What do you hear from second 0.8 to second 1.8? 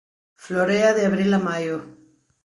de abril a maio.